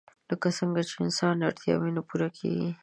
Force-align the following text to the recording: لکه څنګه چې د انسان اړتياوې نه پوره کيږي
لکه 0.29 0.47
څنګه 0.57 0.81
چې 0.87 0.93
د 0.97 1.01
انسان 1.05 1.35
اړتياوې 1.47 1.89
نه 1.97 2.01
پوره 2.07 2.29
کيږي 2.37 2.69